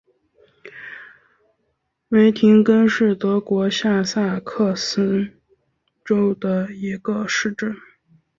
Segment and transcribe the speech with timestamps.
[2.07, 5.39] 维廷根是德国下萨克森
[6.03, 7.75] 州的一个市镇。